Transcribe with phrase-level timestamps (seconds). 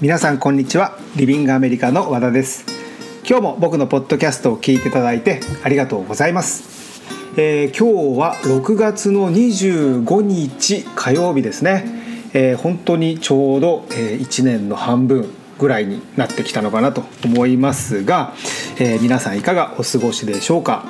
[0.00, 0.96] 皆さんこんにちは。
[1.16, 2.64] リビングアメリカの和田です。
[3.28, 7.02] 今日も僕のポッドキャストを聞いていただいてありがとうございます、
[7.36, 11.84] えー今日は6月の25日火曜日ですね、
[12.32, 15.28] えー本当にちょうど、え1年の半分
[15.58, 18.32] ぐらいになってきたのかなと思いますが、
[18.78, 20.86] えー皆さんいかがお過ごしでしょうか、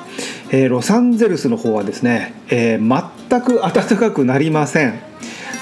[0.51, 5.10] えーロサンゼルスの方はですね、えー全く暖かくなりません。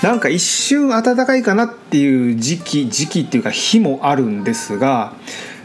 [0.02, 5.14] なんか一瞬暖かいかなっていう時期時期っていうか日もあるんですが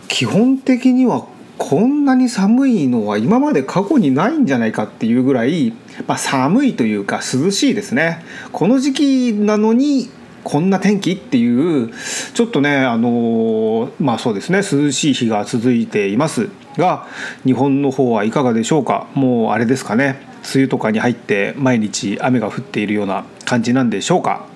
[0.09, 1.27] 基本的には
[1.57, 5.73] こんなに寒いのは今まで過去にないんじゃないかっていうぐらい、
[6.09, 8.25] まあ、寒いというか涼しいですね。
[8.51, 10.11] この時期なのに
[10.43, 11.93] こんな天気っていう
[12.35, 17.07] ちょっとねあのまあそうですね涼しい日が続いていますが
[17.47, 19.07] 日本の方はいかがでしょうか？
[19.15, 20.34] もうあれですかね。
[20.45, 24.55] 雨とかに入って毎日雨が降っているような感じなんでしょうか。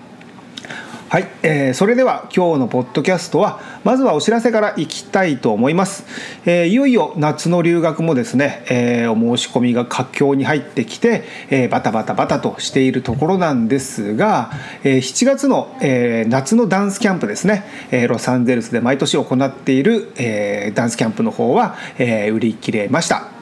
[1.10, 6.04] はい、えーそれでは今日のポッドキャストはまずはお知らせからいきたいと思います、
[6.44, 14.50] えーいよいよ夏の留学もですね、えーお申し込みが佳境に入ってきて、えーバタバタバタとしているところなんですが、
[14.84, 23.37] えー7月の、えー夏のダンスキャンプですね、えーロサンゼルスで毎年行っている、えーダンスキャンプの方は、えー売り切れました。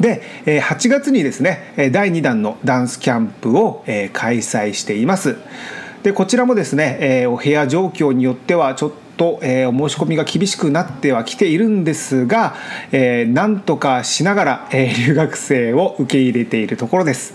[0.00, 5.36] で8月にですね第2弾のダンスキャンプを開催しています。
[6.02, 12.54] でこちらもですねお部屋状況によってはちょっとお申し込みが厳しくなってはきているんですが
[12.92, 17.34] なんとかしながら留学生を受け入れているところです。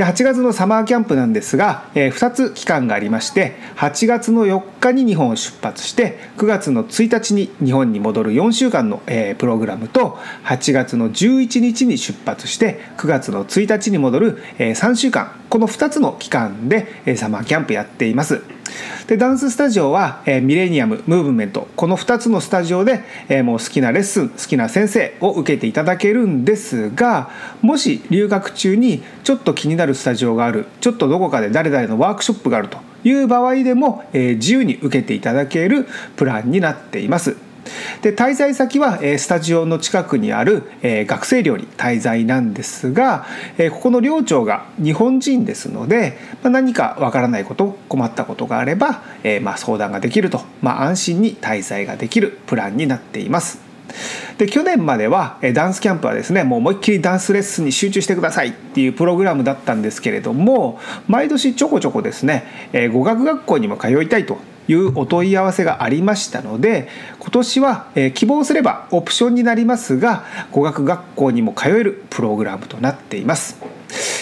[0.00, 15.38] で8月のサマーキャンプなんですが、え2つ期間がありまして8月の4日に日本を出発して9月の1日に日本に戻る4週間の、えープログラムと8月の11日に出発して9月の1日に戻る、え3週間。
[15.50, 18.40] この2つの期間で、えーサマーキャンプやっています。
[19.06, 27.30] でダンススタジオは、えーミレニアムムーブメントこの2つのスタジオで、えーもう好きなレッスン好きな先生を受けていただけるんですが
[27.62, 37.49] もし留学中にちょっと気になるスタジオがあるちょっとどこかで誰々のワークショップがあるという場合でも、えー自由に受けていただけるプランになっています。
[38.02, 43.26] で滞在先はえスタジオの近くにあるえ学生寮に滞在なんですが
[43.58, 53.70] えここの寮長が日本人ですのでま何かわからないこと困ったことがあればえま相談ができるとま安心に滞在ができるプランになっています。
[54.38, 64.38] で去年まではえダンスキャンプはですねもう思いっきりダンスレッスンに集中してくださいっていうプログラムだったんですけれども毎年ちょこちょこですねえ語学学校にも通いたいと
[64.68, 66.88] いうお問い合わせがありましたので
[67.30, 73.56] 今年はえー希望すればオプションになりますが語学学校にも通えるプログラムとなっています。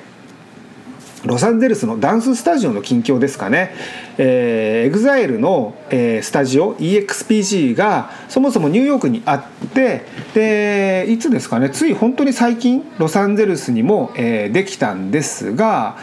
[1.24, 3.74] ロサンゼルスのダンススタジオの近況ですかね、
[4.18, 10.02] えー、EXILE の、えースタジオ EXPG がそもそもニューヨークにあって
[10.34, 11.70] でいつですかね。
[11.70, 15.96] つい本当に最近ロサンゼルスにも、えーできたんですが、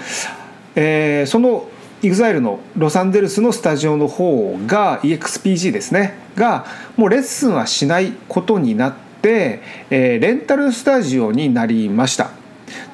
[0.76, 1.68] えーその
[2.02, 6.18] EXILE のロサンゼルスのスタジオの方が EXPG ですね。
[6.36, 6.66] が
[6.98, 9.62] もうレッスンはしないことになって、
[9.92, 12.32] えーレンタルスタジオになりました。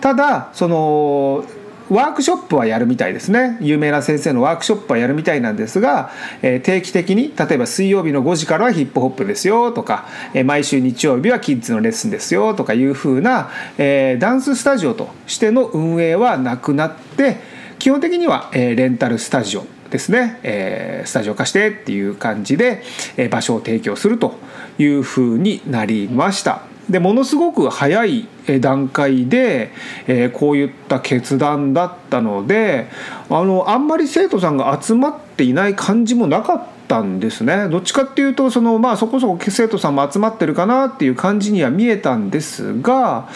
[0.02, 1.46] ただその
[1.90, 6.12] ワークショップはやるみたいですね有名な先生のワークショップはやるみたいなんですが、
[6.42, 17.38] えー定期的に例えば水曜日の5時からはヒップホップですよとか、えー毎週日曜日はキッズのレッスンですよとかいうふうな、えーダンススタジオとしての運営はなくなって
[17.80, 22.82] 基本的には、えーレンタルスタジオですね、えースタジオ化してっていう感じで、
[23.16, 24.36] えー場所を提供すると
[24.78, 26.77] いうふうになりました。
[26.90, 28.28] でものすごく早い
[28.62, 29.72] 段階で、
[30.08, 32.88] えーこういった決断だったので
[33.30, 43.30] あのあんまり生徒さんが集まっていない感じもなかっったんですねどっちかっていうとその、まあ、そこそこ生徒さんも集まってるかなっていう感じには見えたんですが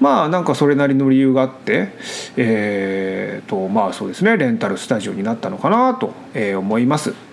[0.00, 1.92] まあなんかそれなりの理由があって
[2.36, 7.25] えー、とまあそうですねレンタルスタジオになったのかなと思います。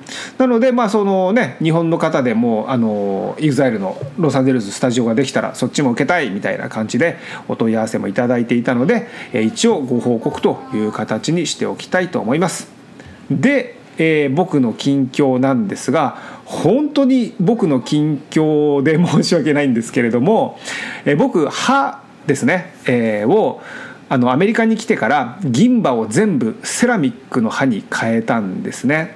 [0.44, 7.18] なのでまあそのね日本の方でもあの EXILE のロサンゼルススタジオができたらそっちも受けたいみたいな感じで
[7.48, 12.68] お問い合わせもいただいていたので一応ご報告という形にしておきたいと思います。
[13.32, 20.60] で、えー、僕の近況なんですが本当に僕の近況で申し訳ないんですけれども、
[21.06, 23.62] えー、僕歯ですね、えー、を
[24.10, 29.16] あのアメリカに来てから銀歯を全部セラミックの歯に変えたんですね。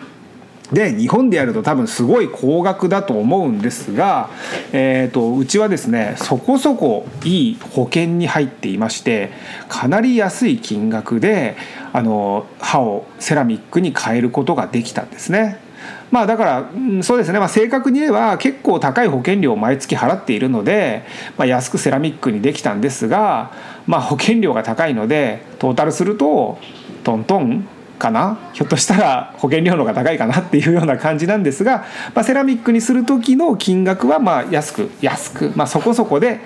[0.71, 4.29] で日本でやると多分すごい高額だと思うんですが、
[4.73, 9.31] えーと、うちはですねそこそこいい保険に入っていまして
[9.69, 11.55] かなり安い金額で
[11.93, 15.65] あの歯をセラミックに変えることができたんですね。
[16.11, 21.03] まあだからそうですね、まあ、正確に言えば結構高い保険料を毎月払っているので、
[21.37, 23.51] まあ、安くセラミックにできたんですが、
[23.85, 26.59] まあ、保険料が高いのでトータルすると
[27.03, 28.51] トントンかな？
[28.53, 36.39] ひょっとしたら保険料の方が高いかなっていうような感じなんですが、まあ、セラミックにする時の金額はまあ安く安く、まあ、そこそこで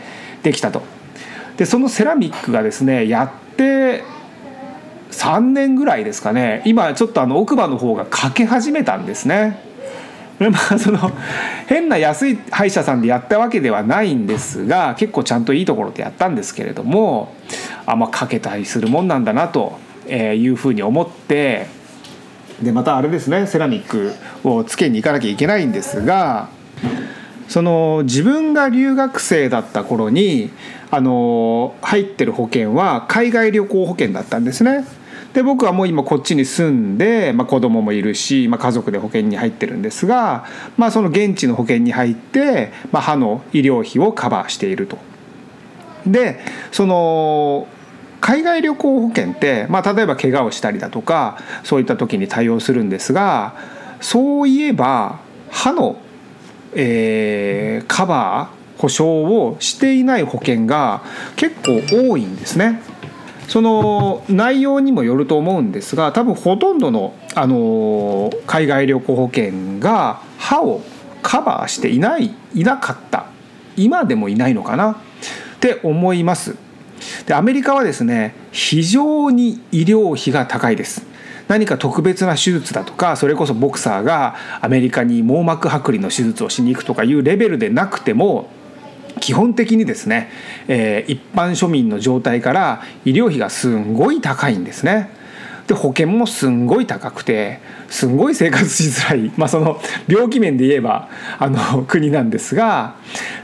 [0.43, 0.81] できたと。
[1.57, 4.03] でそのセラミックがですねやって
[5.11, 9.69] 3年ぐらいですかね今ちょっとあの奥歯の方が欠け始めたんですね。
[10.39, 11.11] まあその
[11.67, 17.35] 変な安い歯医者さんでやったわけではないんですが結構ちゃんといいところでやったんですけれども
[17.85, 19.77] あまあかけたりするもんなんだなと
[20.11, 21.67] えーいうふうに思って
[22.61, 24.11] でまたあれですねセラミック
[24.47, 26.49] をつけに行かなきゃいけないんですが
[27.47, 30.51] その自分が留学生だった頃に
[30.89, 34.85] あの入ってる保険は海外旅行保険だったんですね。
[35.33, 44.97] で僕はもう今こっちに住んで、まあ、子供もいるし、まあ、家族で保険に入ってるんですが、まあ、その現地の保険に入って、まあ、歯の医療費をカバーしていると。
[46.05, 46.39] で
[46.71, 47.67] その
[48.21, 53.55] 海外旅行保険って、まあ、例えば怪我をしたりだとかそういった時に対応するんですが
[53.99, 55.19] そういえば
[55.49, 55.99] 歯の、
[56.73, 61.03] えー、カバー保証をしていない保険が
[61.35, 62.81] 結構多いんですね。
[63.47, 70.81] その内容にもよると思うんですが多分ほとんどの、あの海外旅行保険が歯を
[71.21, 73.25] カバーしていないいなかった
[73.75, 74.95] 今でもいないのかなっ
[75.59, 76.55] て思います。
[77.25, 81.05] でアメリカはですね非常に医療費が高いです。
[81.47, 88.49] 何か特別な手術だとかそれこそボクサーがアメリカに網膜剥離の手術をしに行くとかいうレベルでなくても
[89.19, 90.29] 基本的にですね、
[90.69, 95.09] えー、一般庶民の状態から医療費がすんごい高いんですね。
[95.71, 101.07] で保険もすんごい高くてすんごい生活しづらい、まあ、その病気面で言えば
[101.39, 102.95] あの国なんですが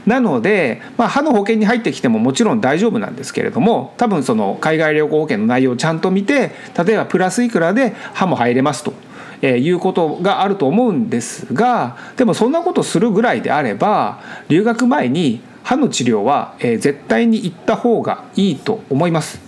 [0.04, 6.52] なので、まあ、歯の保険に入ってきてももちろん大丈夫なんですけれども多分その海外旅行保険の内容をちゃんと見て
[6.84, 8.92] 例えばプラスいくらで歯も入れますと。
[9.40, 19.47] えー、いうことがあると思うんですがでもそんなことするぐらいであれば留学前に歯の治療は、えー、絶対に行った方がいいと思います。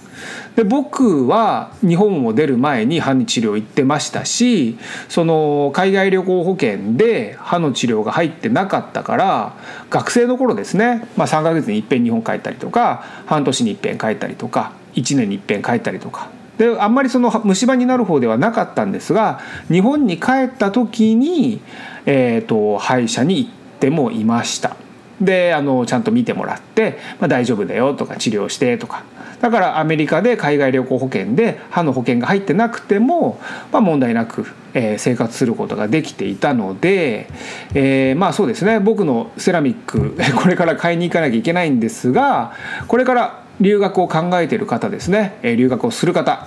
[0.57, 4.79] で僕は日本を出る前に歯の治療行ってましたし
[5.09, 9.57] その海外旅行保険で歯の治療が入ってなかったから
[9.91, 21.61] 学生の頃ですね、まあ、3ヶ月にいっぺん日本帰ったりとか半年にいっぺん帰ったりとか1年にいっぺん帰ったりとかであんまりその虫歯になる方ではなかったんですが日本に帰った時に、
[22.05, 24.77] えーと歯医者に行ってもいました。
[25.21, 29.05] であのちゃんと見てもらって、まあ、大丈夫だよとか治療してとか
[29.41, 33.41] だからアメリカで海外旅行保険で歯の保険が入ってなくても、
[33.73, 37.29] まあ、問題なく、えー、生活することができていたので、
[37.75, 38.81] えー、まあそうですね。
[38.81, 42.53] 僕のセラミック これから買いに行かなきゃいけないんですが
[42.87, 45.39] これから留学を考えている方ですね。
[45.43, 46.47] 留学をする方。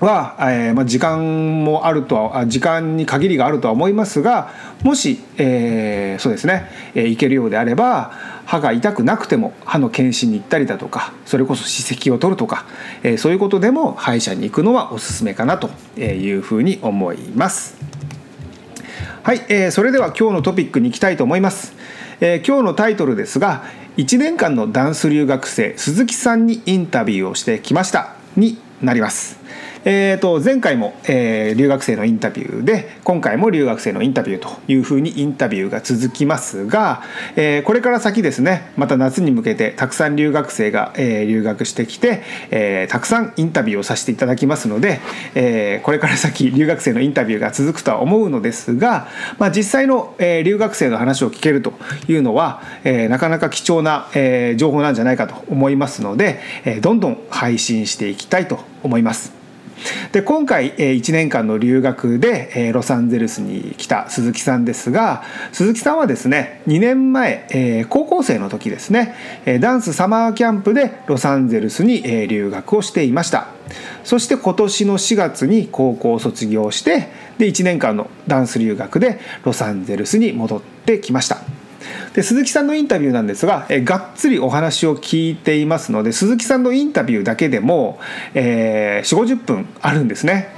[0.00, 4.50] は、えーまあ、時間もあるとは時間に限りがあるとは思いますが
[4.82, 8.12] もし、えー、そうですね、えー、行けるようであれば
[8.44, 12.66] 歯が痛くなくても歯の検診に行ったりだとかそれこそ歯石を取るとか、
[13.02, 15.70] えー、そういうことでも歯医者に行くのはおすすめかなと
[16.00, 17.76] いうふうに思います。
[19.22, 21.72] はい、えー、それでは今日のトピックに行きたいと思います。
[22.20, 23.64] えー、今日のタイトルですが
[23.96, 29.43] 1年間のダンス留学生鈴木さんにインタビューをしてきましたになります。
[29.84, 37.02] えー、と前回も、えー、留学生のインタビューで今回も留学生のインタビューというふうにインタビューが続きますが、
[37.36, 45.00] えー、これから先ですねまた夏に向けてたくさん留学生が、えー、留学してきて、えー、たくさんインタビューをさせていただきますので、
[45.34, 51.74] えー、これから先留学生のインタビューが続くとは思うのですが、まあ、実際の、えー、留学生の話を聞けると
[52.08, 59.43] いうのは、えー、なかなか貴重な、えー、情報なんじゃないかと思いますので、えー、どんどん配信していきたいと思います。
[60.12, 65.22] で今回1年間の留学でロサンゼルスに来た鈴木さんですが
[65.52, 69.14] 鈴木さんはですね2年前高校生の時ですね
[69.60, 73.48] ダンスサマーキャンプでロサンゼルスに留学をしていました。
[74.04, 81.33] そして今年の4月に高校を卒業してで1年間のダンス留学でロサンゼルスに戻ってきました。
[82.14, 87.98] で鈴木さんのインタビューなんですが、えがっつりお話を聞いていますので鈴木さんのインタビューだけでも、
[88.34, 90.48] えー、4 5 0分あるんですね、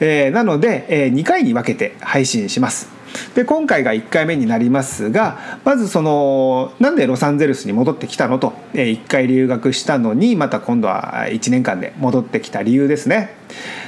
[0.00, 2.88] えー、なので、え、2回に分けて配信します
[3.34, 13.34] で今回が1回目になりますがまずそのなんでロサンゼルスに戻ってきたのと1回留学したのにまた今度は1年間で戻ってきた理由ですね。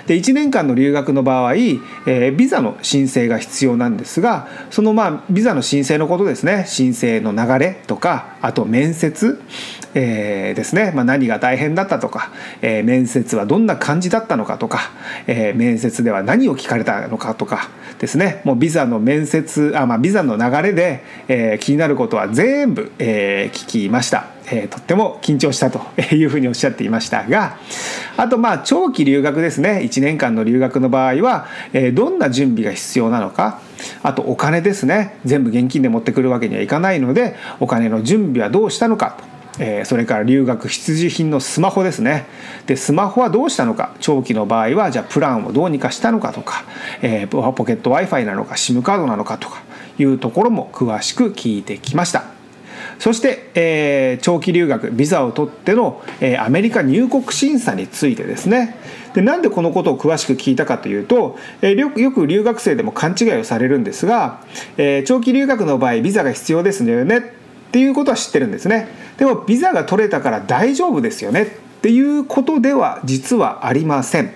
[0.06, 6.64] で1年間の留学の場合、えー、ビザの申請が必要なんですがそのまあビザの申請のことですね。
[6.66, 9.40] 申請の流れとかあと面接、
[9.94, 12.30] えー、ですね、まあ、何が大変だったとか、
[12.62, 14.90] えー、面接はどんな感じだったのかとか、
[15.26, 18.42] えー、面接では何を聞かれたのかとかですね。
[18.44, 24.26] もうビザの面接あ、まあ、ビザの流れで、えー、気になることは全部、えー、聞きました。
[24.46, 25.80] えー、とっても緊張したと
[26.14, 27.56] いうふうにおっしゃっていましたが
[28.18, 29.80] あとまあ長期留学ですね。
[29.84, 33.60] 1年間の留学の場合は、えー、どんな準備が必要なのか。
[34.02, 35.16] あとお金ですね。
[35.24, 39.33] 全部現金で持ってくるわけにはいかないのでお金の準備はどうしたのかと。
[39.58, 42.26] え、それから留学必需品のスマホですね。
[42.66, 43.94] でスマホはどうしたのか？
[44.00, 46.64] 長期の場合はじゃあプランをどうにかしたのかとか、
[47.02, 49.62] え、ポケット w i f i なのか SIM カードなのかとか
[49.98, 52.24] いうところも詳しく聞いてきました。
[52.98, 58.76] そして、え、長期留学ビザを取っての、え、アメリカ入国審査についてですね。
[59.14, 64.40] でなんでこのことを詳しく聞いたかというと、えー、よく留学生でも勘違いをされるんですが、
[64.76, 67.43] え、長期留学の場合ビザが必要ですよね。
[67.74, 71.46] っていうことは知ってるんですねでもビザが取れたから大丈夫ですよねっ
[71.82, 74.32] ていうことでは実はありません、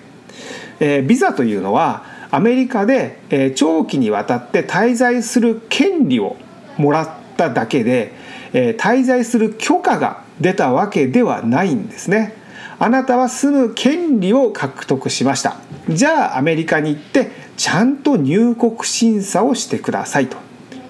[0.80, 6.36] えー、ビザというのはアメリカで、えー、長期にわたって滞在する権利を
[6.76, 8.12] もらっただけで
[8.52, 12.34] えー、滞在する許可が出たわけではないんですね。
[12.78, 15.56] あなたは住む権利を獲得しました。
[15.88, 20.36] じゃあアメリカに行ってちゃんと入国審査をしてくださいと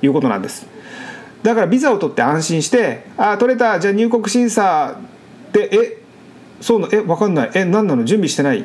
[0.02, 0.66] いうことなんです。
[1.42, 4.96] だからビザを取って安心して「ああ取れたじゃあ入国審査
[5.52, 5.98] でえ
[6.60, 7.50] そうなえ分かんない。
[7.54, 8.04] え何なの？
[8.04, 8.64] 準備してない」っ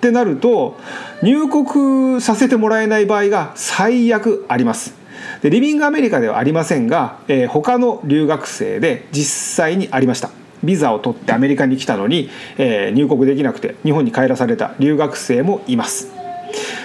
[0.00, 0.76] てなると
[1.22, 4.94] 入国させてもらえない場合が最悪あります。
[5.40, 10.30] でリビングアメリカではありませんが、えー、他の留学生で実際にありました。
[10.62, 16.23] ビザを取ってアメリカに来たのに、えー、入国できなくて日本に帰らされた留学生もいます。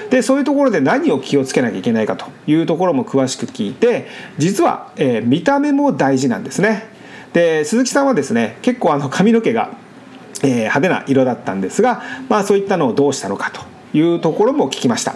[0.09, 6.87] でそういうところで何を気をつけなきゃいけないかというところも詳しく聞いて実は、えー、見た目も大事なんですね。
[7.33, 9.69] で鈴木さんはですね結構あの髪の毛が、
[10.41, 13.61] えー、派手な色だったんですが、まあ、そういったのをどうしたのかと
[13.97, 15.15] いうところも聞きました。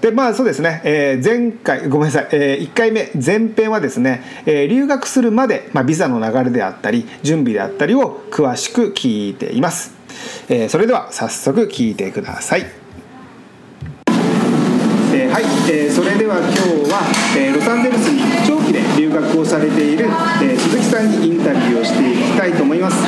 [0.00, 9.96] でまあそうですね、えー、前回ごめんなさい、えー、1回目前編はですね、えー、留学するまで、まあ、ビザの流れであったり準備であったりを詳しく聞いています、
[10.48, 12.66] えー、それでは早速聞いてください、
[15.38, 17.06] はい、えー、それでは今日は、
[17.38, 20.06] えー、ロサンゼルスに長期で留学をされている、
[20.42, 22.98] えー、鈴木さんにインタビューをしていきたいと思います、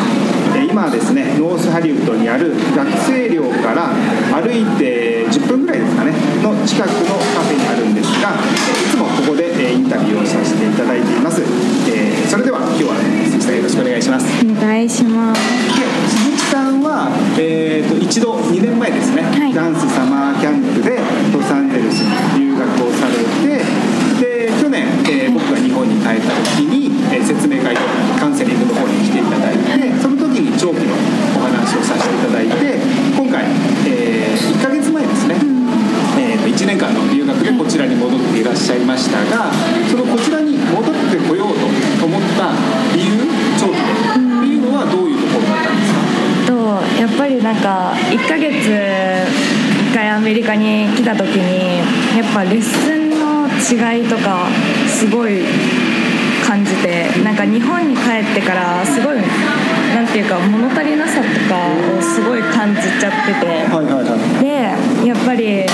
[0.70, 3.90] 今はですねノースハリウッドにある学生寮から
[4.30, 6.14] 歩いて10分ぐらいですかね
[6.46, 11.42] の近くのカフェにあるんですがいつもここでインタビューをさせていただいています、
[11.90, 12.94] えー、それでは今日は
[13.26, 14.46] 鈴木さんよろしくお願いします。
[14.46, 15.42] お願いします。
[15.74, 21.02] で鈴木さんは、えーと、一度2年前ですね、はい、ダンスサマーキャンプで
[21.34, 21.98] ロサンゼルス
[22.38, 23.58] に留学をされて
[24.22, 27.80] で去年、えー、僕が日本に帰った時に、えー、説明会と
[28.20, 32.76] カウンセリングの方に来ていただいてその時に長期のお話をさせていただいて
[33.16, 33.44] 今回、
[33.88, 35.36] えー、1か月前ですね。
[36.50, 39.50] 1年間の留学でこちらに戻っていらっしゃいましたが
[39.88, 41.54] そのこちらに戻ってこよう
[41.98, 42.52] と思った
[42.94, 43.16] 理由
[43.58, 43.80] 長期で。
[43.80, 45.92] っていうのはどういうところだったんです
[46.44, 46.52] か？
[46.52, 51.78] とやっぱりなんか1ヶ月1回アメリカに来た時に
[52.18, 53.09] やっぱレッスンの
[53.60, 54.48] 違いとか
[54.88, 55.42] すごい
[56.46, 59.18] 感じてなんか日本に帰ってからすごい
[59.94, 63.46] なんていうか物足りなさとかをすごい感じちゃってて。
[63.46, 65.02] はいはいはい。
[65.02, 65.64] でやっぱり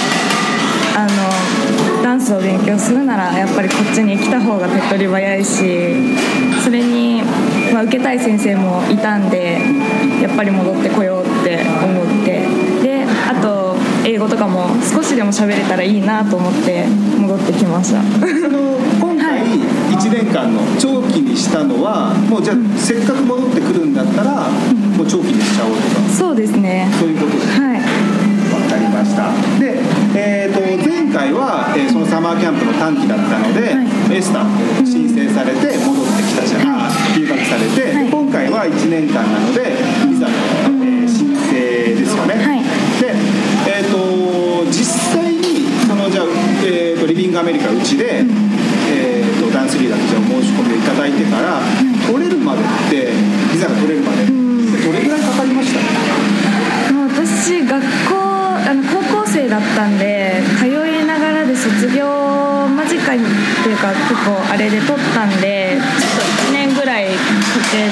[0.96, 5.94] あのダンスを勉強するならやっぱりこっちに来た方が手っ取り早いし
[6.62, 7.22] それに、
[7.72, 9.58] まあ、受けたい先生もいたんで
[10.22, 12.46] やっぱり戻ってこようって思って。
[12.82, 13.55] であと
[14.06, 16.86] 英語とかも少しでも喋れたらいいなと思って
[17.18, 18.00] 戻ってきました。
[19.02, 24.48] 今回1年間の長期にしたのはもうじゃあせっかく戻ってくるんだったら
[24.96, 26.08] もう長期にしちゃおうとか。
[26.14, 26.86] そうですね。
[27.00, 27.60] そういうことです。
[27.60, 27.82] はい。
[27.82, 29.26] わかりました。
[29.58, 29.82] で、
[30.14, 34.18] えー、と前回は、えーそのサマーキャンプの短期だったので、はい。
[34.18, 34.46] エスタ
[34.86, 38.04] 申請されて戻ってきたじゃない、は留学されて、はい。
[38.06, 39.74] で今回は1年間なので
[40.06, 40.75] ビザの、
[47.36, 48.24] ングアメリカうちで、
[48.88, 51.60] えー、とダンスリーダーとしてお申し込みをいただいてから、
[52.08, 53.12] 取れるまでって
[53.52, 55.74] ビザが取れるまでどれぐらいかかりまし
[56.88, 56.92] た？
[56.92, 62.06] もう私学校あの高校生だったんで通いながらで卒業
[62.72, 63.26] 間近にっ
[63.62, 67.12] ていうか結構あれで取ったんでちょっと1年ぐらいか
[67.72, 67.90] けっ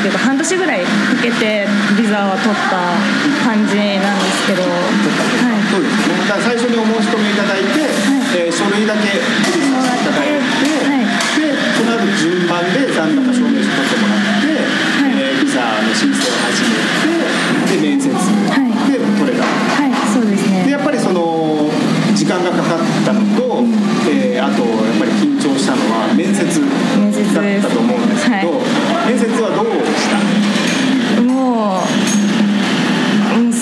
[0.00, 0.88] ていうか半年ぐらいか
[1.22, 1.66] けて
[1.98, 2.96] ビザは取った
[3.44, 6.15] 感じなんですけど、はい、そうですね。
[6.26, 7.86] 最初にお申し込みいただいて、
[8.36, 9.06] えー書類だけ
[9.46, 11.06] 提出していただいて、はい。
[11.38, 16.74] でその後順番で残高証明書取ってもらって、えービザの申請を始め
[17.70, 18.18] て、で面接、は
[18.58, 18.74] い。
[18.90, 19.44] で取れた。
[19.44, 20.64] はい、そうですね。
[20.64, 21.70] でやっぱりその
[22.14, 23.62] 時間がかかったのと、
[24.10, 29.14] えーあとやっぱり緊張したのは面接だったと思うんですけど、はい。
[29.14, 30.18] 面接はどうでした？
[31.22, 31.86] もう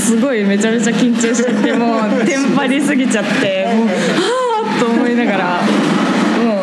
[0.04, 3.92] すごいめちゃめちゃ緊張しちゃってもう テンパりすぎちゃってもうは
[4.76, 5.44] あと思いながら
[6.44, 6.62] も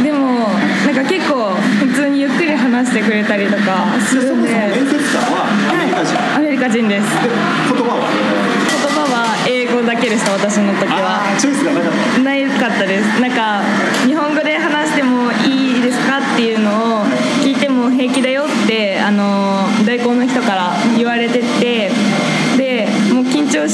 [0.00, 0.48] うでも
[0.86, 1.50] なんか結構
[1.80, 4.28] 普通にゆっくり話してくれたりとかすで。
[4.28, 6.14] そもそもるんで面接官はアメリカ人。
[6.14, 7.04] はいアメリカ人です。
[7.24, 7.28] で
[7.74, 8.06] 言葉は？
[8.06, 11.22] 言葉は英語だけでした私の時は。
[11.38, 12.22] チョイスがなかった。
[12.22, 13.20] ないかったです。
[13.20, 13.62] なんか
[14.06, 16.70] 日本語で話してもいいですかっていうの
[17.02, 17.06] を
[17.42, 21.75] 聞いても平気だよってあの代行の人から言われてて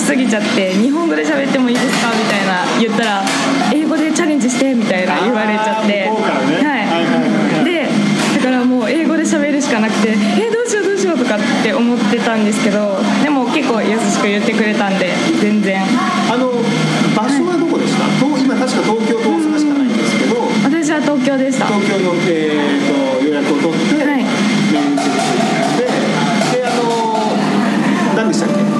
[0.03, 2.11] すぎちゃって日本語で喋ってもいいですか？
[2.11, 3.23] みたいな言ったら
[3.73, 5.89] 英語でチャレンジしてみたいな言われちゃって。
[5.89, 6.11] ね。
[6.11, 6.87] はい。
[6.87, 7.89] はいはいはいで
[8.37, 15.81] だからもう英語で喋るしかなくてえどうしようどうしようとかって思ってたんですけどでも結構優しく言ってくれたんで全然。
[16.29, 16.51] あの
[17.15, 18.05] 場所はどこでした？
[18.19, 21.67] 東今確か東京と大阪しかないんですけど、私は東京でした。
[21.67, 24.25] 東京の、えー、と予約を取って、はい。
[24.73, 25.07] 面接
[25.79, 25.87] で。
[26.59, 26.83] であの
[28.17, 28.72] 何でしたっけ？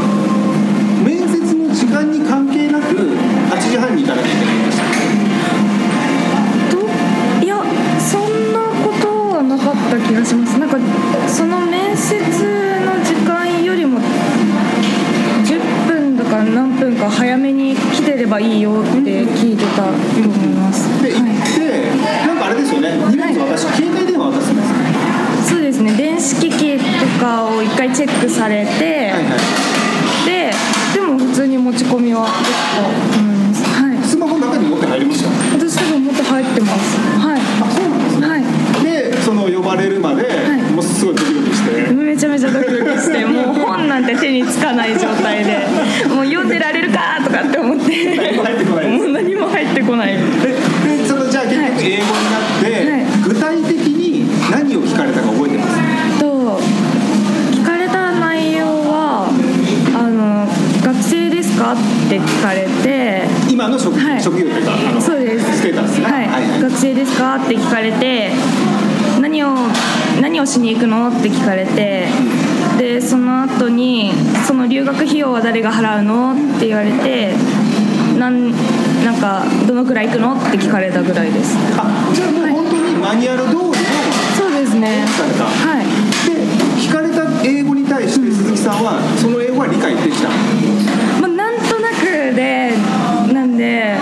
[4.03, 5.01] 8時半に行かなきゃいけないんでしたっけ？
[6.75, 6.77] と
[7.45, 7.63] いや
[8.01, 10.77] そんなことはなかった気がしますなんか
[11.29, 14.01] その面接の時間よりも
[15.45, 21.29] 10分とか何分か早めに来てればいいよって聞いてたと思います、で行はい、
[22.27, 22.97] なんかあれですよね。
[22.97, 24.79] 荷物渡し、携帯電話渡すんですね。
[25.49, 26.85] そうですね電子機器と
[27.21, 28.92] かを一回チェックされて、
[41.15, 41.93] ドキドキして。
[41.93, 45.67] めちゃめちゃドキドキしてもう本なんて手につかない状態で
[46.09, 48.17] もう読んでられるかとかって思って。
[48.17, 50.13] 何も入ってこないもう何も入ってこない。
[50.17, 50.23] で
[50.99, 53.03] でそのじゃあ結局英語になって、はい。
[53.25, 56.21] 具体的に何を聞かれたか覚えてます？
[56.21, 56.61] と
[57.53, 59.29] 聞かれた内容は
[59.95, 60.47] あの
[60.85, 61.77] 「学生ですか?」っ
[62.09, 63.23] て聞かれて。
[63.49, 64.23] 今の職,、はい。
[64.23, 65.59] 職業というかそうです。
[65.59, 66.07] ステータスね。
[66.07, 68.31] はい、学生ですかって聞かれて
[69.21, 69.55] 何を
[70.23, 71.09] 何をしに行くの？
[71.09, 72.07] って聞かれて
[72.79, 74.13] でその後に
[74.47, 76.33] その留学費用は誰が払うの？
[76.33, 77.35] って言われて
[78.17, 78.53] なん
[79.05, 80.35] なんかどのくらい行くの？
[80.35, 81.57] って聞かれたぐらいです。
[81.77, 83.75] あじゃあもう本当にマニュアル通りの
[84.39, 85.05] そうですね。
[85.09, 85.87] 聞かれたはい。
[86.31, 86.39] で
[86.81, 90.29] 聞かれた英語に対して鈴木さんはその英語は理解できた
[91.21, 92.05] まあ、なんとなく
[92.37, 92.71] で
[93.35, 93.97] なんで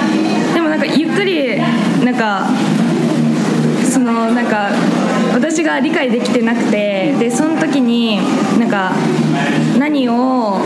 [0.52, 1.56] でもなんかゆっくり
[2.04, 2.46] なんか
[5.50, 8.18] 私が理解できてなくてでその時に
[8.60, 8.92] なんか
[9.80, 10.60] 何を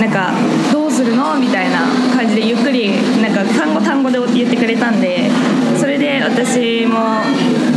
[0.00, 0.32] なんか
[0.72, 1.38] どうするの？
[1.38, 2.90] みたいな感じでゆっくり
[3.22, 5.30] なんか単語単語で言ってくれたんで
[5.78, 6.98] それで私も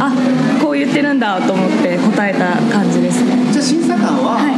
[0.02, 0.12] あ
[0.60, 3.24] こう言ってるんだと思って答えた感じです。
[3.24, 4.56] ねじゃあ審査官は、はい。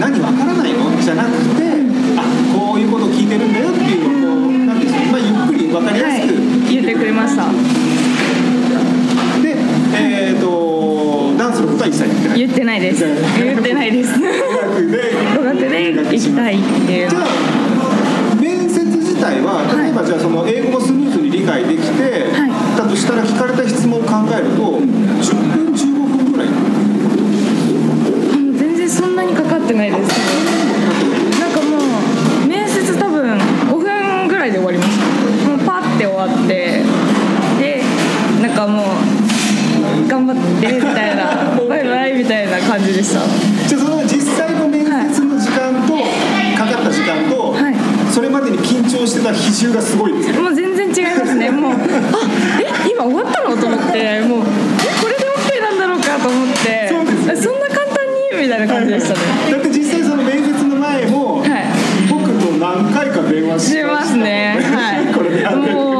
[0.00, 0.98] 何わからないの？
[0.98, 1.76] じゃなくて
[2.16, 2.24] あ
[2.56, 6.22] こういうことを聞いてるんだよっていうのをなんですか、まあ、ゆっくりわかりやはい。
[6.22, 6.40] すく、
[6.72, 7.44] 言ってくれました。
[9.42, 9.58] で、
[9.94, 10.71] えー、と
[11.42, 12.04] ダンスのことは一切
[12.38, 12.78] 言ってない。
[12.80, 13.40] 言ってないです。
[13.42, 14.12] 言ってないです。
[14.14, 17.10] 語学で語学で行きたいっていう。
[17.10, 17.22] じゃあ
[18.38, 22.50] 面接自体は例えばじゃあその英語もスムーズに理解できて、はい。
[22.78, 24.86] だとしたら聞かれた質問を考えると10
[25.50, 26.46] 分15分ぐらい。
[26.46, 26.62] うん
[28.56, 30.00] 全然そんなにかかってないです。
[31.40, 31.80] なんかもう
[32.46, 35.04] 面接多分5分ぐらいで終わりました。
[35.50, 36.84] もうパッて終わって
[37.58, 37.82] で
[38.40, 38.86] なんかもう
[40.12, 43.20] 頑張ってみたいな バイバイみたいな感じでした。
[43.66, 45.96] じゃあその実際の面接の時間と、
[46.54, 47.74] かかった時間と、はい。
[48.12, 51.50] それまでに緊張してた比重がすごいですねもう全然違いますね。
[51.50, 51.76] もうあ
[52.60, 53.56] え今終わったの？
[53.56, 56.88] と思ってもうえこれで OK なんだろうかと思って。
[56.92, 58.04] そうですそんな簡単
[58.36, 58.42] に？
[58.42, 59.20] みたいな感じでしたね。
[59.50, 61.48] だって実際その面接の前も、はい。
[62.10, 64.58] 僕と何回か電話ししますね。
[64.60, 65.06] はい。
[65.16, 65.91] これでやって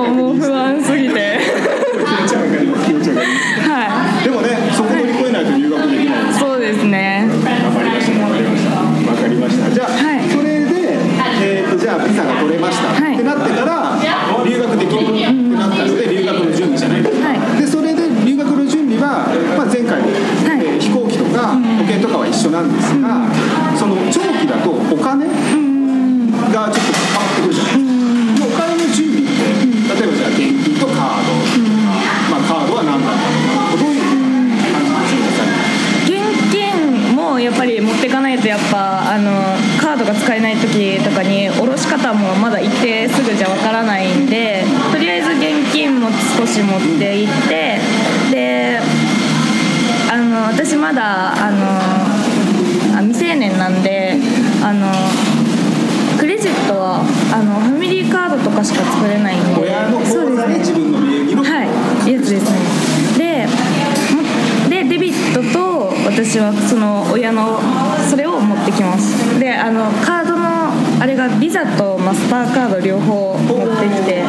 [66.32, 67.60] 私はその親の
[68.08, 69.38] それを持ってきます。
[69.38, 74.24] で、あのカードのあれがビザとマスターカード両方持ってきて、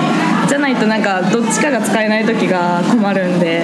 [0.45, 3.63] じゃないとなんかどっちかが使えない時が困るんで、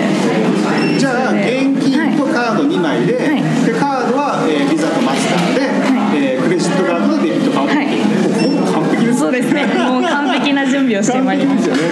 [0.98, 3.44] じゃあで現金とカード2枚で,、はい。
[3.66, 6.32] でカードは、えービザとマスターで、い。
[6.32, 9.20] えークレジットカードとデビットカード、はいもうほぼ完璧です。
[9.20, 9.66] そうですね。
[9.66, 11.76] もう完璧な準備をしてまいりました。
[11.76, 11.92] です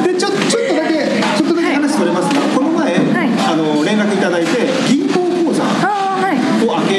[0.00, 2.96] ねでちょちょっとだけちょっとだけ話それますが、この前、い。
[2.96, 4.50] あの連絡いただいて
[4.88, 5.03] 銀
[6.66, 6.94] 開け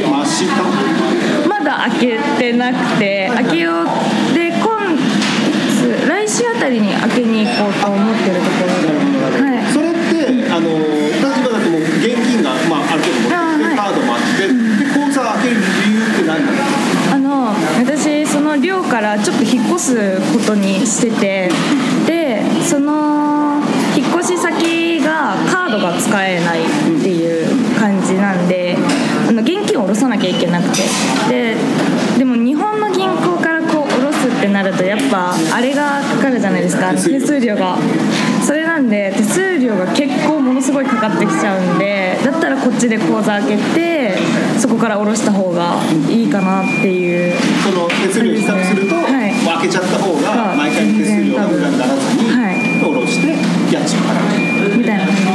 [0.00, 3.84] れましたまだ開けてなくて開けよう
[4.34, 9.38] で今月来週あたりに開けに行こうと思ってるところ。
[9.38, 9.72] ではい。
[9.72, 17.14] それってあの例えばだってもう現金が、まあ、ある程度持ってカードもあってで口座開ける理由って何なんですか？
[17.14, 17.54] あの
[17.84, 21.50] 私その寮からちょっと引っ越すことにしてて
[22.06, 23.62] でその
[23.96, 26.64] 引っ越し先がカードが使えないっ
[27.02, 27.09] て
[30.30, 30.82] いけなくて。
[31.28, 31.56] で
[32.18, 36.92] でも日本の銀行からこう下ろすってなるとやっぱあれがかかるじゃないですか。
[36.92, 37.78] 手数料が。
[38.44, 44.16] それなんで手数料が結構ものすごいかかってきちゃうんでだったらこっちで口座開けて
[44.58, 45.76] そこから下ろした方が
[46.08, 47.34] いいかなっていう。
[47.62, 49.32] その手数料比較すると、はい。
[49.32, 52.56] 開けちゃった方がはい毎回手数料が無駄にならずに、はい。
[52.80, 54.78] 下ろして家賃払う。
[54.78, 55.30] みたいな感じです。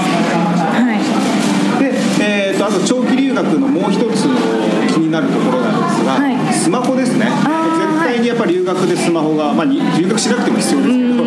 [0.75, 1.79] はい。
[1.79, 1.83] で、
[2.21, 4.35] えー、とあと長期留学のもう一つの
[4.95, 6.53] 気になるところなんですが、はい。
[6.53, 7.25] スマホですね。
[7.25, 11.23] ー絶対にやっぱり留学でスマホが、まあ、に留学しなくても必要ですけど、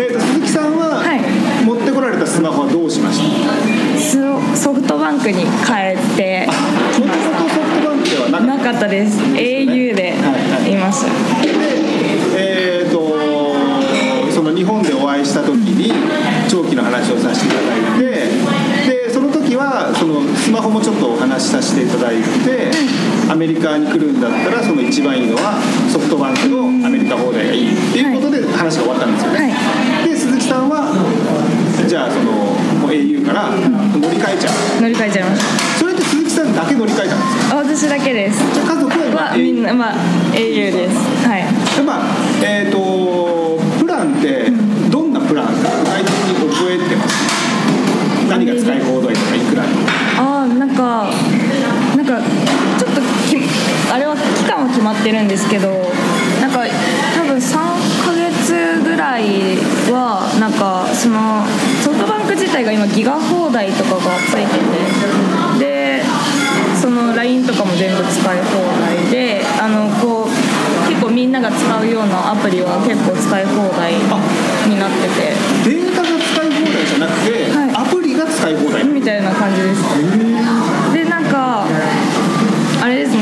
[0.00, 1.20] えー、と鈴木さんは、はい。
[1.64, 3.52] 持ってこられたスマホはどうしました？
[4.00, 6.48] ソソフトバンクに変えて
[6.98, 7.20] もともと
[7.52, 8.88] ソフトバンクではなかった。
[8.88, 9.20] です。
[9.22, 10.14] au で
[10.68, 11.08] いました。
[11.42, 11.50] で、
[12.36, 12.71] えー、と
[14.42, 15.86] その日本でお会いした時に
[16.50, 22.74] 長期の話をさせていただいてでその時はそのスマホもちょっとお話しさせていただいて
[23.30, 29.54] アメリカに来るんだったらその一番いいのはソフトバンクのアメリカ放題がいいっていうことで話が終わったんですよね、
[30.10, 30.90] で鈴木さんは
[31.86, 32.32] じゃあその
[32.82, 34.82] もう au から乗り換えちゃう。
[34.82, 35.42] 乗り換えちゃいまし
[35.78, 37.62] それって鈴木さんだけ乗り換えたんですか？
[37.62, 38.42] 私だけです。
[38.54, 39.94] じゃあ家族はみんなまあ
[40.34, 40.98] au です。
[41.22, 41.46] はい。
[41.78, 42.04] でまあ
[42.42, 43.01] えっ、と
[48.62, 49.64] 使い放題とかいくら
[50.18, 51.10] あーなんか
[51.96, 52.22] なんか
[52.78, 53.42] ちょっとき
[53.90, 55.68] あれは期間は決まってるんですけど
[56.40, 56.62] なんか
[57.16, 57.58] 多分3
[58.06, 59.56] ヶ月ぐらい
[59.90, 61.42] はなんかその
[61.82, 64.62] ソフトバンク自体が今ギガ放題とかがついて
[65.58, 66.02] てで
[66.80, 73.94] その LINE とかも全部使い放題であのこう結構みんなが使うようなアプリは結構使い放題
[74.70, 75.32] になってて。
[75.64, 77.70] データが使い放題じゃなくて、はい。
[77.70, 78.01] アプリ
[78.42, 79.82] が使使い放題みたいな感じです。
[80.92, 81.64] でなんか
[82.82, 83.18] あれですね、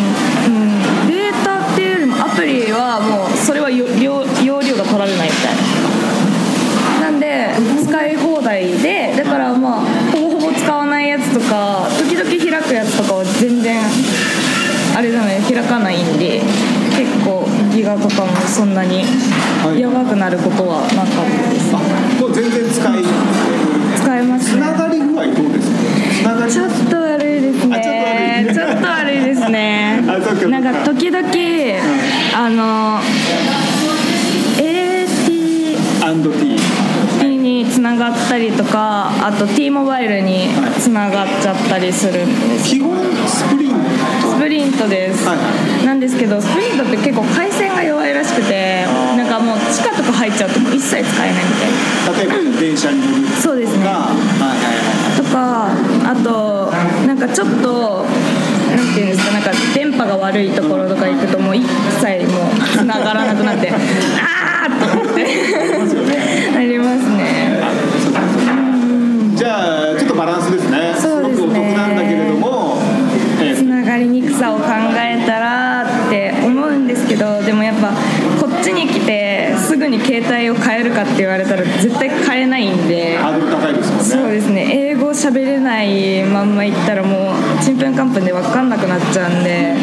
[0.48, 7.10] うん、データっていうよりもアプリはもうそれはよ容容量が取られないみたいな。
[7.10, 7.50] なんで
[7.84, 9.80] 使い放題でだからまあ
[10.12, 13.80] ほぼほぼ使わないやつとか時々開くやつとかは全然
[14.96, 16.40] あれだね開かないんで
[16.96, 19.02] 結構ギガとかもそんなに
[19.60, 19.80] はい。
[19.80, 21.78] やばくなることはなかったです、あ
[22.20, 23.04] もう全然使い
[24.40, 25.76] つながり具合どうですか？
[26.20, 26.52] つながり。
[26.52, 27.76] ちょっと悪いですね。
[27.76, 29.24] あちょっと悪い。
[29.24, 30.00] ですね。
[30.50, 31.28] なんか時々
[32.36, 33.00] あの
[36.02, 36.56] アンド T
[37.36, 40.48] につながったりとかあと T モバイルに
[40.78, 42.68] つながっちゃったりするんです。
[42.70, 43.69] 基本スプリ
[44.86, 45.34] ントスプリントです、は
[45.82, 45.86] い。
[45.86, 48.84] なんですけどスプリントって結構回線が弱いらしくて
[49.16, 51.72] なんかもう地下とか入っちゃうと一切使えないみたい
[52.14, 52.18] な。
[52.18, 53.84] 例えば電車に乗るそうですね。
[53.84, 54.14] とかは
[54.54, 55.68] いはいとか
[56.10, 56.72] あと
[57.06, 58.04] なんかちょっと
[58.70, 61.66] なんていうんですかなんか電波が悪いところとか行くともう一
[62.00, 65.20] 切もう繋がらなくなってあーっと思って。
[65.78, 66.50] ますよね。
[66.54, 67.60] なりますね。
[67.60, 68.60] はい
[69.36, 70.94] じゃあちょっとバランスですね。
[71.00, 72.76] そうですねごくお得なんだけれども、
[73.40, 74.64] えつながりにくさを考
[74.98, 77.88] えたらって思うんですけどでもやっぱ
[78.38, 89.74] こっちに来てすぐに携帯を変えるかって言われたら絶対変えないんでハードル高いですもんねそうですね英語喋れないまんま行ったらもうちんぷんかんぷんで分かんなくなっちゃうんで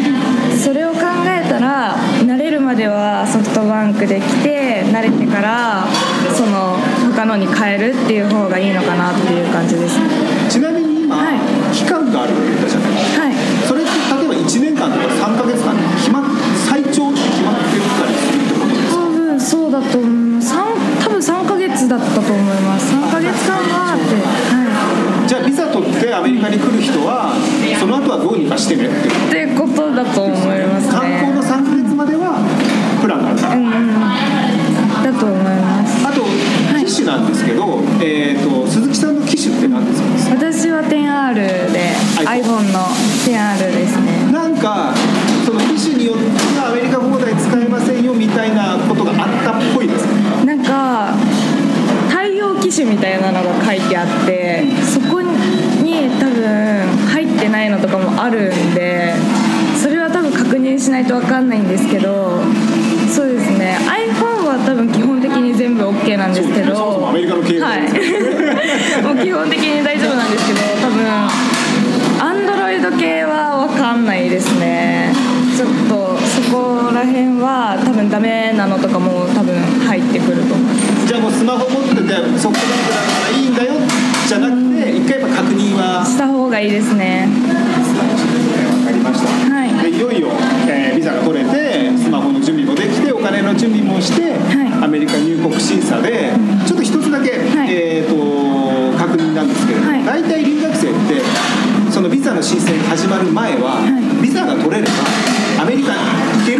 [0.56, 5.84] それを考えたら慣れるまではソフトバンクで来て慣れてから
[6.32, 6.80] その
[7.12, 10.00] 他のに変えるっていう方がいいのかなっていう感じです。
[10.00, 10.08] ね
[10.48, 11.38] ちなみに今、はい。
[11.76, 13.28] 期間があるって言ったじゃないですか。
[13.28, 13.36] はい。
[13.68, 16.32] それって例えば1年間とか3ヶ月間決まっ
[16.64, 19.04] 最長って決まってたりするってことですか？
[19.04, 20.48] 多分そうだと思います。
[20.48, 20.64] 三
[21.04, 22.96] 多分3ヶ月だったと思います。
[22.96, 24.64] 3ヶ月間があっては
[25.28, 27.36] じゃあビザ取ってアメリカに来る人は
[27.78, 28.90] その後はどうにかしてねっ
[29.30, 32.40] ていってことだと思います観光のね3ヶ月までは
[33.02, 33.38] プランがある。
[33.38, 34.00] から、うんうん。
[35.04, 36.06] だと思います。
[36.06, 36.24] あと
[36.80, 40.00] 機種なんですけど、えー、と鈴木さんの機種って何です
[40.32, 40.34] か？
[40.34, 41.34] 私は 10R
[41.72, 41.92] で
[42.24, 42.88] iPhone の
[43.28, 44.32] 10R ですね。
[44.32, 44.94] なんか
[45.44, 46.24] その機種によって
[46.58, 50.06] はアメリカ放題使えませんよみたいなことがあったっぽいです。
[50.08, 51.12] ねなんか
[52.10, 55.28] 対応機種みたいなのが書いてあってそこに
[56.18, 59.14] 多分入ってないのとかもあるんで
[59.80, 62.40] それは多分確認しないと分かんないんですけど
[63.08, 63.74] そうですね。
[63.88, 67.80] iPhone は多分基本的に全部 OK なんですけどそもそもアメリカの経済はい。
[69.02, 71.08] もう基本的に大丈夫なんですけど多分
[72.20, 75.10] Android 系は分かんないですね。
[75.56, 79.56] ちょっとそこら辺は多分ダメなのとかも多分
[79.86, 81.06] 入ってくると思います。
[81.08, 83.77] じゃあもうスマホ持っててソフトバンクだからいいんだよ
[84.28, 86.04] じゃなくて一回やっぱ確認は。
[86.04, 87.24] した方がいいですね。
[87.24, 89.90] 分かりました、はい。
[89.90, 90.28] でいよいよ、
[90.68, 94.84] えービザが取れてスマホの準備もできてお金の準備もして、い。
[94.84, 96.28] アメリカ入国審査で、
[96.66, 97.72] ちょっと一つだけ、はい。
[97.72, 100.04] えー、と確認なんですけれども、はい。
[100.04, 101.24] 大体留学生って
[101.90, 104.22] そのビザの申請が始まる前は、い。
[104.22, 104.88] ビザが取れれ
[105.56, 106.57] ばアメリカ行ける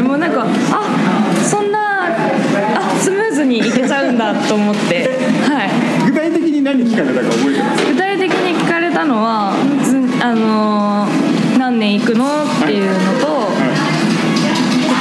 [0.00, 5.08] 違いましたねもうなんかあそんなあスムーズにいけちゃうんだと思って。
[5.48, 5.70] はい。
[6.06, 7.86] 具体的に何聞かれたか覚えてます？
[7.92, 9.52] 具体的に聞かれたのは
[9.84, 12.28] ずあのー何年行くのっ
[12.64, 13.50] ていうのと、こ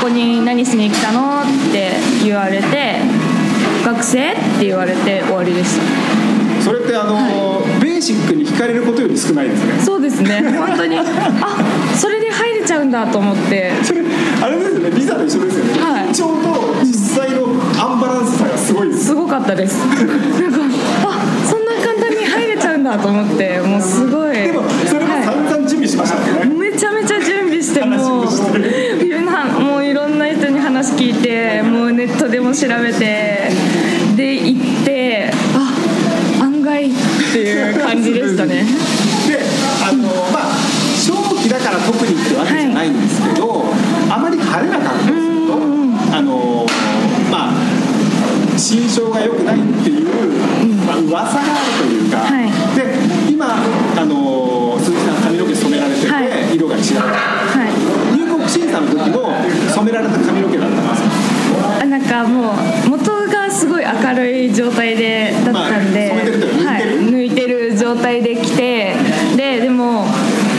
[0.02, 1.92] こに何しに来たのって
[2.24, 3.00] 言われて
[3.86, 5.84] 学生って言われて終わりでした。
[6.62, 9.80] それってあの、ベーシックに聞かれることより少ないですね。
[9.80, 10.52] そうですね。
[10.52, 11.06] 本当にあ
[11.96, 12.19] それ
[12.70, 13.72] ちゃうんだと思って。
[13.84, 14.02] それ
[14.42, 14.92] あれですよね。
[14.92, 16.08] ビザと一緒ですよね、はい。
[16.10, 16.94] 緊張と実
[17.26, 17.48] 際の
[17.82, 19.06] アンバランスさがすごいです。
[19.06, 19.80] すごかったです。
[19.90, 20.60] なんか
[21.10, 23.60] あだと思って。
[23.62, 24.36] もうすごい。
[24.36, 33.50] でもそれもは散々準備しましたね、いめちゃめちゃ準備してもういろんなもういろんな人に話聞いてもうネットでも調べて
[34.16, 36.92] で行ってあ案外っ
[37.34, 38.64] ていう感じでしたね
[41.50, 43.66] だから特にってわけじゃないんですけど、
[44.10, 45.58] あまり晴れなかったりすると
[46.16, 46.66] あの
[47.32, 47.54] まあ
[48.58, 50.06] 心象が良くないっていう、
[50.86, 52.52] まあ噂があるというか、はい。
[52.78, 53.56] で今
[53.98, 56.56] あの鈴木さん髪の毛染められてて、はい。
[56.56, 58.18] 色が違うはい。
[58.18, 59.34] 入国審査の時も
[59.74, 61.10] 染められた髪の毛だったんですよ。
[61.82, 62.52] あなんかも
[62.86, 68.96] う元がすごい明るい状態でだったんで、まあ染めてるというかはい、抜いてる状態で来て
[69.36, 70.06] ででも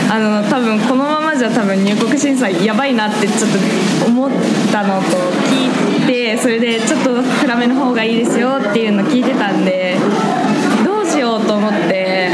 [0.09, 3.51] あの多分このままじゃ多分入国審査やばいなってちょっ
[4.01, 4.31] と思っ
[4.71, 9.95] たのと聞いてそれでちょっと暗めの方がいいですよっていうの聞いてたんで
[10.83, 12.29] どうしようと思って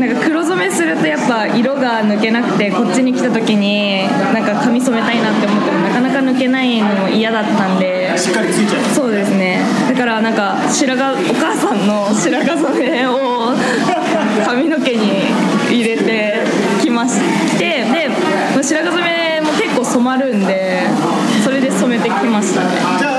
[0.00, 9.60] なんか黒染めするとやっぱ色が抜けなくてこっちに来た時になんか髪染めたいなって思ってもなかなか抜けないのも嫌だったんでしっかりついちゃいますそうですね。
[9.88, 13.54] だからなんか白髪お母さんの白髪染めを
[14.44, 15.30] 髪の毛に
[15.70, 16.42] 入れて
[16.82, 17.53] きましてでまあ
[18.64, 20.80] 白髪染めも結構染まるんで
[21.44, 23.13] それで染めてきましたね。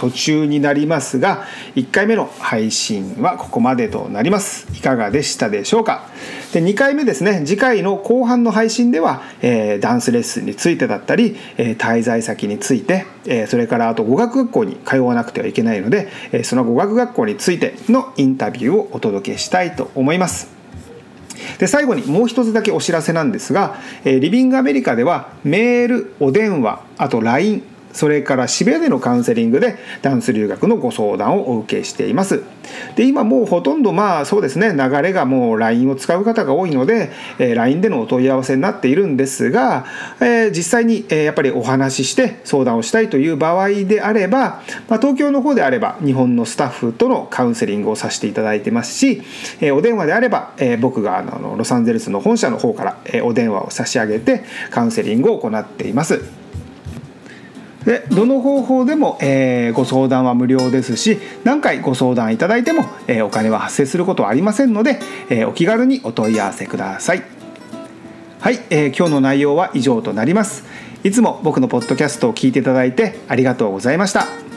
[0.00, 1.44] 途中になりますが
[1.76, 4.66] 1回目の配信はここまでとなります。
[4.74, 6.06] いかがでしたでしょうか？
[6.54, 7.42] で2回目ですね。
[7.44, 20.48] 次回の後半の配信では、えーダンスレッスンについてだったり、えー滞在先について、えーそれからあと語学学校に通わなくてはいけないので、えその語学学校についてのインタビューをお届けしたいと思います。
[21.58, 32.42] で最後にもう一つだけお知らせなんですが、えリビングアメリカではメールお電話あと LINE それから渋谷でのカウンセリングでダンス留学のご相談をお受けしています
[32.96, 39.84] で今もうほとんどまあそうですね流れがもう LINE を使う方が多いので、えー LINE でのお問い合わせになっているんですが、
[40.20, 49.22] えー実際に、えーやっぱりお話しして相談をしたいという場合であれば、まあ、東京の方であれば日本のスタッフとのカウンセリングをさせていただいてますし、
[49.60, 56.39] えーお電話であれば、えー僕があのロサンゼルスの本社の方から、えーお電話を差し上げてカウンセリングを行っています。
[57.84, 67.22] でどの方法でも、えーご相談は無料ですし何回ご相談いただいても、えーお金は発生することはありませんので、えーお気軽にお問い合わせください。
[68.40, 70.64] はい、え今日の内容は以上となります。
[71.04, 74.49] いつも僕のポッドキャストを聞いていただいてありがとうございました。